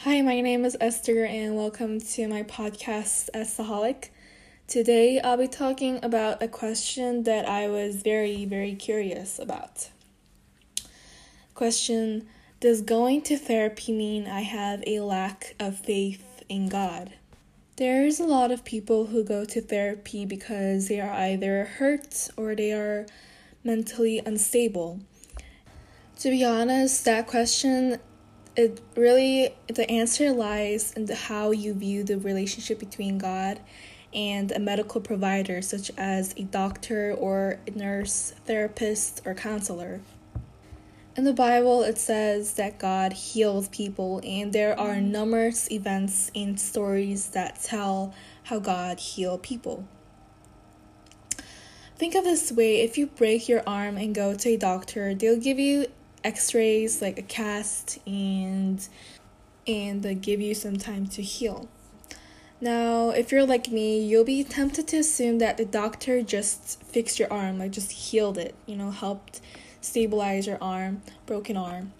[0.00, 4.10] Hi, my name is Esther, and welcome to my podcast, Estaholic.
[4.68, 9.88] Today, I'll be talking about a question that I was very, very curious about.
[11.54, 12.28] Question
[12.60, 17.14] Does going to therapy mean I have a lack of faith in God?
[17.76, 22.54] There's a lot of people who go to therapy because they are either hurt or
[22.54, 23.06] they are
[23.64, 25.00] mentally unstable.
[26.20, 27.98] To be honest, that question
[28.56, 33.60] it really the answer lies in the how you view the relationship between God
[34.14, 40.00] and a medical provider such as a doctor or a nurse, therapist or counselor.
[41.16, 46.60] In the Bible, it says that God heals people, and there are numerous events and
[46.60, 49.88] stories that tell how God healed people.
[51.96, 55.40] Think of this way if you break your arm and go to a doctor, they'll
[55.40, 55.86] give you
[56.24, 58.86] x rays, like a cast, and
[59.66, 61.68] and give you some time to heal.
[62.60, 67.18] Now, if you're like me, you'll be tempted to assume that the doctor just fixed
[67.18, 69.40] your arm, like just healed it, you know, helped
[69.80, 71.92] stabilize your arm, broken arm.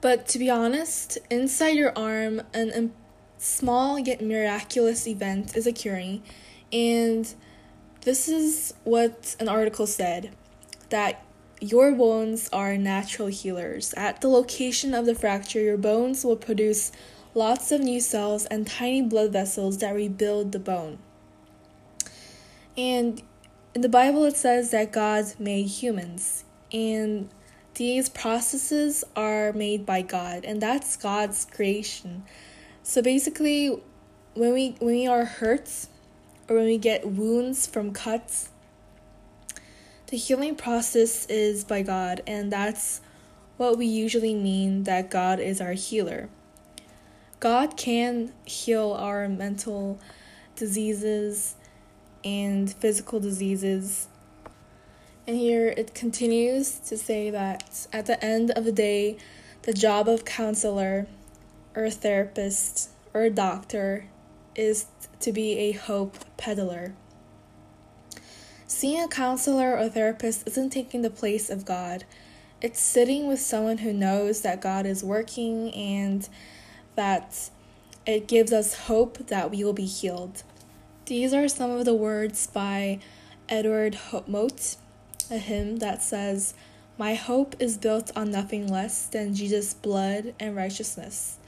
[0.00, 6.22] But to be honest, inside your arm, an, a small yet miraculous event is occurring,
[6.72, 7.34] and
[8.02, 10.30] this is what an article said
[10.90, 11.24] that
[11.60, 13.92] your bones are natural healers.
[13.96, 16.92] At the location of the fracture, your bones will produce
[17.34, 20.98] lots of new cells and tiny blood vessels that rebuild the bone.
[22.76, 23.22] And
[23.74, 27.28] in the Bible, it says that God made humans, and
[27.74, 32.24] these processes are made by God, and that's God's creation.
[32.82, 33.80] So basically,
[34.34, 35.86] when we when we are hurt
[36.48, 38.50] or when we get wounds from cuts,
[40.08, 43.02] the healing process is by God, and that's
[43.58, 46.30] what we usually mean that God is our healer.
[47.40, 49.98] God can heal our mental
[50.56, 51.56] diseases
[52.24, 54.08] and physical diseases.
[55.26, 59.18] And here it continues to say that at the end of the day,
[59.62, 61.06] the job of counselor
[61.76, 64.08] or therapist or doctor
[64.54, 64.86] is
[65.20, 66.94] to be a hope peddler.
[68.70, 72.04] Seeing a counselor or therapist isn't taking the place of God.
[72.60, 76.28] It's sitting with someone who knows that God is working and
[76.94, 77.48] that
[78.06, 80.42] it gives us hope that we will be healed.
[81.06, 82.98] These are some of the words by
[83.48, 84.76] Edward Mote,
[85.30, 86.52] a hymn that says,
[86.98, 91.38] My hope is built on nothing less than Jesus' blood and righteousness.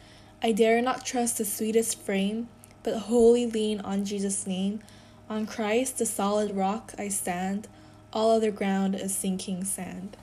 [0.42, 2.48] I dare not trust the sweetest frame,
[2.82, 4.80] but wholly lean on Jesus' name.
[5.30, 7.68] On Christ, the solid rock, I stand.
[8.12, 10.16] All other ground is sinking sand.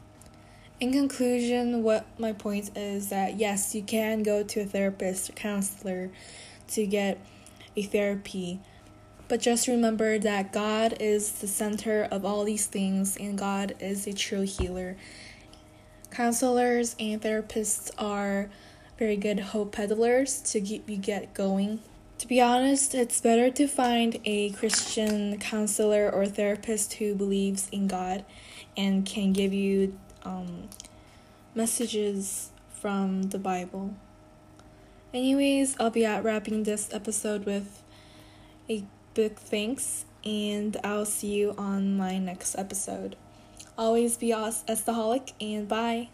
[0.81, 5.33] In conclusion, what my point is that yes, you can go to a therapist or
[5.33, 6.09] counselor
[6.71, 7.19] to get
[7.77, 8.59] a therapy,
[9.29, 14.07] but just remember that God is the center of all these things and God is
[14.07, 14.97] a true healer.
[16.11, 18.49] Counselors and therapists are
[18.99, 21.79] very good hope peddlers to keep you get going
[22.17, 27.87] to be honest, it's better to find a Christian counselor or therapist who believes in
[27.87, 28.25] God
[28.75, 30.69] and can give you um,
[31.53, 33.93] messages from the Bible.
[35.13, 37.83] Anyways, I'll be at wrapping this episode with
[38.69, 43.15] a big thanks, and I'll see you on my next episode.
[43.77, 46.09] Always be Estaholic, and bye.